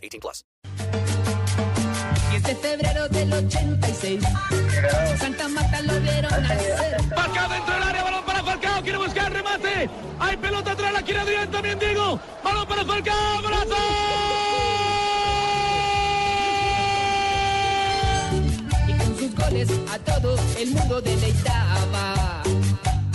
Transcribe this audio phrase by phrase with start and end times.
[0.00, 0.44] 18 plus.
[2.30, 4.24] 10 de febrero del 86,
[5.18, 7.02] Santa Marta lo vieron nacer.
[7.14, 9.90] Falcao dentro del área, balón para Falcao, quiere buscar remate.
[10.20, 12.20] Hay pelota atrás, la quiere Adrián también Diego.
[12.44, 13.76] Balón para Falcao, golazo.
[18.86, 22.42] Y con sus goles a todo el mundo deleitaba.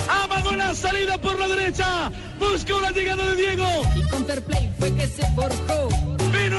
[0.10, 2.12] Amagó la salida por la derecha.
[2.40, 3.68] Buscó la llegada de Diego.
[3.96, 5.90] Y con fair play fue que se forjó.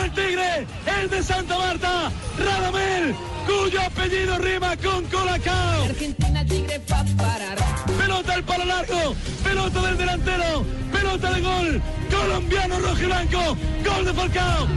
[0.02, 0.66] El Tigre,
[1.00, 3.14] el de Santa Marta, Radamel,
[3.46, 5.84] cuyo apellido rima con Colacao.
[5.84, 7.59] Argentina Tigre va a parar.
[7.98, 11.82] Pelota al palo largo, pelota del delantero, pelota de gol.
[12.10, 14.68] Colombiano rojo y blanco, gol de Falcao.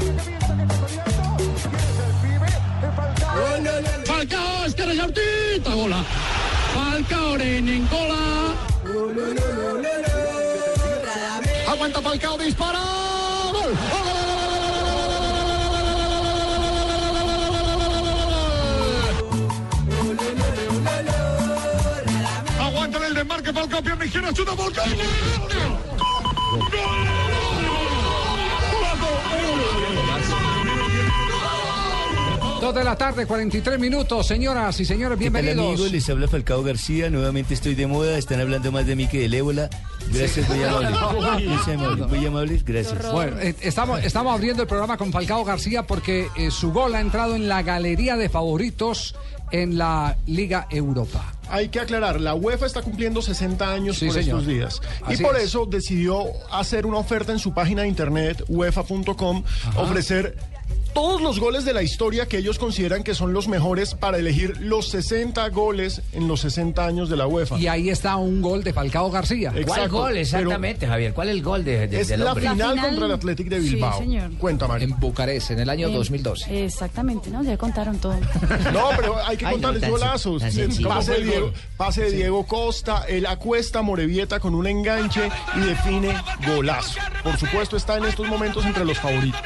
[4.06, 6.04] Falcao, es que resortita, gola.
[6.74, 8.56] Falcao en gola.
[11.68, 12.80] Aguanta Falcao, dispara.
[13.52, 14.29] Gol.
[32.62, 34.28] Dos de la tarde, 43 minutos.
[34.28, 35.74] Señoras y señores, ¿Qué tal, bienvenidos.
[35.76, 35.92] amigos?
[35.94, 37.10] Les habla Falcao García.
[37.10, 38.18] Nuevamente estoy de moda.
[38.18, 39.70] Están hablando más de mí que del ébola.
[40.12, 40.92] Gracias, muy amables.
[41.40, 42.66] Muy amables, muy amables.
[42.66, 43.12] Gracias.
[43.14, 47.00] Bueno, eh, estamos, estamos abriendo el programa con Falcao García porque eh, su gol ha
[47.00, 49.16] entrado en la galería de favoritos
[49.52, 51.34] en la Liga Europa.
[51.50, 54.40] Hay que aclarar, la UEFA está cumpliendo 60 años Sí, por señor.
[54.40, 54.82] estos días.
[55.04, 55.44] Así y por es.
[55.46, 59.44] eso decidió hacer una oferta en su página de internet, uefa.com,
[59.76, 60.38] ofrecer
[60.94, 64.58] todos los goles de la historia que ellos consideran que son los mejores para elegir
[64.60, 67.58] los 60 goles en los 60 años de la UEFA.
[67.60, 69.50] Y ahí está un gol de Falcao García.
[69.50, 71.14] Exacto, ¿Cuál gol pero exactamente, Javier?
[71.14, 73.62] ¿Cuál es el gol de, de- Es del la final, final- contra el Athletic de
[73.62, 74.00] Sí, Bilbao.
[74.00, 74.32] señor.
[74.38, 74.88] Cuenta, Mario.
[74.90, 76.66] En Bucarest, en el año Eh, 2012.
[76.66, 77.44] Exactamente, ¿no?
[77.44, 78.16] Ya contaron todo.
[78.74, 80.42] No, pero hay que Ay, no, golazos.
[80.44, 81.54] Pase de ¿Cómo fue el Diego, gol?
[81.78, 86.14] pase de Diego Costa, él acuesta a Morevieta con un enganche y define
[86.46, 87.00] golazo.
[87.24, 89.40] Por supuesto, está en estos momentos entre los favoritos.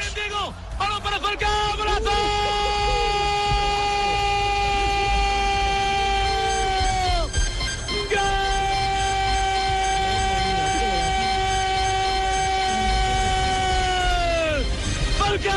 [1.34, 2.10] Falcao, golazo.
[8.10, 8.18] ¡Gol!
[15.18, 15.54] ¡Falcao!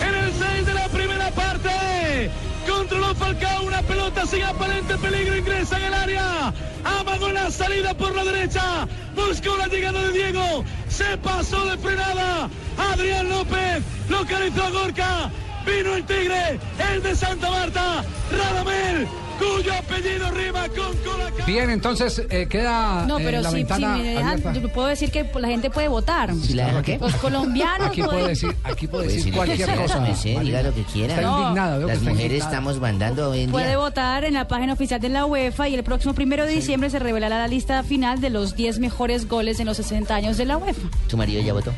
[0.00, 2.30] En el 6 de la primera parte,
[2.66, 6.54] controló Falcao una pelota sin aparente peligro, ingresa en el área,
[6.84, 10.64] amagó la salida por la derecha, buscó la llegada de Diego,
[10.94, 15.30] se pasó de frenada, Adrián López localizó a Gorka,
[15.66, 16.60] vino el Tigre,
[16.92, 19.08] el de Santa Marta, Radamel,
[19.38, 21.46] cuyo apellido rima con Colacao.
[21.46, 24.88] Bien, entonces eh, queda No, eh, pero si, la si ventana me dejan, yo puedo
[24.88, 26.34] decir que la gente puede votar.
[26.34, 26.98] ¿Si la qué?
[26.98, 30.00] Los colombianos Aquí puede decir, aquí puede Pues decir si cualquier le- cosa.
[30.00, 31.14] me sé, diga lo que quiera.
[31.14, 31.40] Está No.
[31.42, 32.50] indignada, veo que Las mujeres indignada.
[32.50, 33.78] estamos mandando hoy en Puede día.
[33.78, 36.98] votar en la página oficial de la UEFA y el próximo primero de diciembre se
[36.98, 40.56] revelará la lista final de los 10 mejores goles en los 60 años de la
[40.56, 40.88] UEFA.
[41.08, 41.72] ¿Su marido ya votó?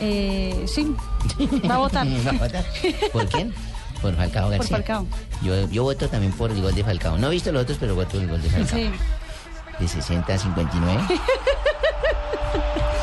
[0.00, 0.94] Eh, sí,
[1.68, 2.06] va a votar.
[2.26, 2.64] ¿Va a votar?
[3.12, 3.52] ¿Por quién?
[4.00, 4.76] Por Falcao García.
[4.76, 5.06] Falcao.
[5.42, 7.18] Yo, yo voto también por el gol de Falcao.
[7.18, 8.78] No he visto los otros, pero voto el gol de Falcao.
[8.78, 8.90] Sí.
[9.78, 11.02] De 60 a 59.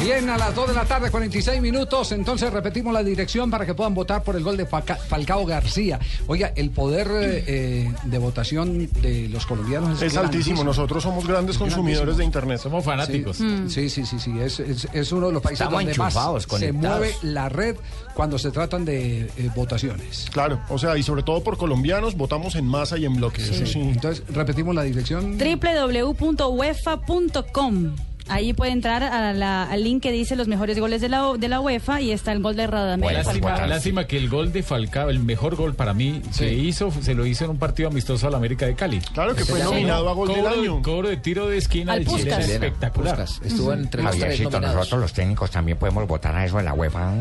[0.00, 2.12] Bien, a las 2 de la tarde, 46 minutos.
[2.12, 5.98] Entonces repetimos la dirección para que puedan votar por el gol de Falca- Falcao García.
[6.28, 10.62] Oiga, el poder eh, de votación de los colombianos es, Es altísimo.
[10.62, 12.60] Nosotros somos grandes consumidores de Internet.
[12.60, 13.38] Somos fanáticos.
[13.68, 14.38] Sí, sí, sí, sí.
[14.40, 16.14] Es, es- es uno de los países Estamos donde más
[16.58, 17.76] se mueve la red
[18.14, 20.26] cuando se tratan de eh, votaciones.
[20.32, 23.42] Claro, o sea, y sobre todo por colombianos, votamos en masa y en bloque.
[23.42, 23.80] Eso sí.
[23.80, 25.36] Entonces, repetimos la dirección.
[25.38, 27.96] www.uefa.com
[28.28, 31.48] Ahí puede entrar a la- al link que dice los mejores goles de la, de
[31.48, 33.14] la UEFA y está el gol de Radamel.
[33.14, 37.14] Lástima, lástima que el gol de Falcao, el mejor gol para mí, se hizo, se
[37.14, 39.00] lo hizo en un partido amistoso a la América de Cali.
[39.00, 39.64] Claro que fue Sí.
[39.64, 40.82] nominado a gol del Cobro- año.
[40.82, 42.48] Cobro de tiro de esquina Al de Puskás.
[42.48, 43.24] espectacular.
[43.44, 47.12] Estuvo entre los tres nosotros los técnicos también podemos votar a eso en la UEFA.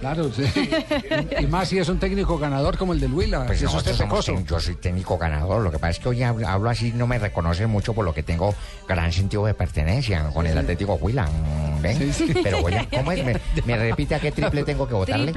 [0.00, 0.42] Claro, sí.
[1.40, 5.18] y más si es un técnico ganador como el de Huila, Pues yo soy técnico
[5.18, 5.62] ganador.
[5.62, 8.14] Lo que pasa es que hoy hablo, hablo así, no me reconocen mucho por lo
[8.14, 8.54] que tengo
[8.88, 11.28] gran sentido de pertenencia con el Atlético Huila.
[11.82, 12.12] ¿ven?
[12.42, 13.22] Pero a- ¿cómo es?
[13.24, 15.32] ¿Me, me repite a qué triple tengo que votarle?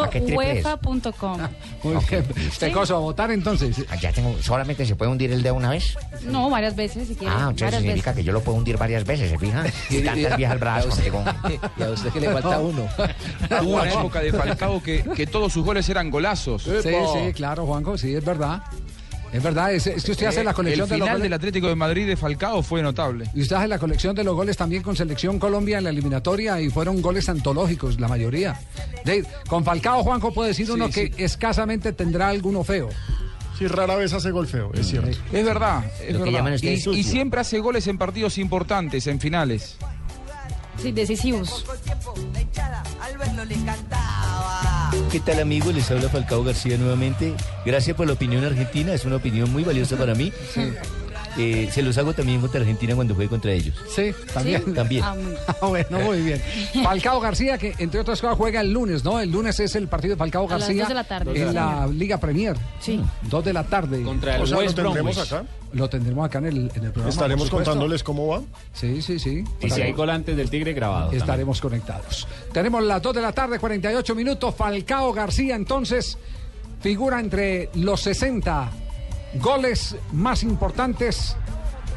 [0.00, 1.40] Www.uefa.com.
[1.82, 2.24] Muy bien.
[2.60, 3.84] Pecoso, a votar entonces.
[3.90, 5.96] Ah, Ya tengo, solamente se puede hundir el dedo una vez.
[6.22, 7.32] No, varias veces si quiere.
[7.34, 8.20] Ah, entonces varias significa veces.
[8.22, 9.64] que yo lo puedo hundir varias veces, ¿se fija?
[9.90, 10.86] Y tantas viejas bravas.
[11.78, 12.86] Y a usted que le falta uno.
[13.62, 16.62] Hubo una época de Falcao que, que todos sus goles eran golazos.
[16.62, 18.62] Sí, sí, claro, Juanjo, sí, es verdad.
[19.32, 21.22] Es verdad, es, es que usted hace la colección el de los final goles.
[21.22, 23.24] del Atlético de Madrid de Falcao fue notable.
[23.34, 26.60] Y usted hace la colección de los goles también con Selección Colombia en la eliminatoria
[26.60, 28.60] y fueron goles antológicos, la mayoría.
[29.06, 31.08] De- con Falcao, Juanjo, puede decir Sí, uno sí.
[31.10, 32.90] que escasamente tendrá alguno feo.
[33.58, 35.16] Sí, rara vez hace gol feo, es cierto.
[35.32, 36.68] Es verdad, es Lo que llaman verdad.
[36.72, 39.76] ustedes Y, siempre hace goles en partidos importantes, en finales.
[40.82, 41.64] Sí, decisivos.
[45.10, 45.74] ¿Qué tal amigos?
[45.74, 47.34] Les habla Falcao García nuevamente.
[47.64, 50.32] Gracias por la opinión argentina, es una opinión muy valiosa para mí.
[51.38, 53.74] Eh, se los hago también contra Argentina cuando juegue contra ellos.
[53.88, 54.74] Sí, también.
[54.74, 55.02] También.
[55.04, 55.16] Ah,
[55.62, 56.42] Ah, bueno, muy bien.
[56.82, 59.20] Falcao García, que entre otras cosas juega el lunes, ¿no?
[59.20, 61.40] El lunes es el partido de Falcao A las García dos de la tarde.
[61.42, 62.56] en la Liga Premier.
[62.80, 63.00] Sí.
[63.22, 64.02] Dos de la tarde.
[64.02, 65.32] Contra el O sea, lo tendremos Bromwich.
[65.32, 65.44] acá.
[65.72, 67.08] Lo tendremos acá en el, en el programa.
[67.08, 68.42] Estaremos contándoles cómo va.
[68.74, 69.42] Sí, sí, sí.
[69.60, 71.04] Y si hay gol antes del Tigre grabado.
[71.04, 71.22] también.
[71.22, 72.26] Estaremos conectados.
[72.52, 74.54] Tenemos las 2 de la tarde, 48 minutos.
[74.54, 76.18] Falcao García, entonces,
[76.80, 78.70] figura entre los 60
[79.34, 81.36] goles más importantes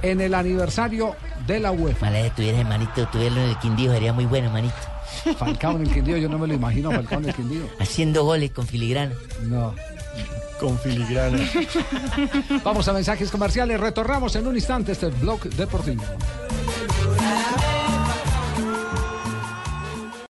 [0.02, 1.16] en el aniversario
[1.48, 2.06] de la UEFA.
[2.08, 4.76] Mala de tuviera, hermanito, tuviera en el Quindío, sería muy bueno, hermanito.
[5.38, 7.64] Falcao en el Quindío, yo no me lo imagino, Falcao en el Quindío.
[7.80, 9.16] Haciendo goles con filigrana.
[9.44, 9.74] No.
[10.60, 11.40] Con filigrana.
[12.64, 16.04] Vamos a mensajes comerciales, retornamos en un instante este blog deportivo.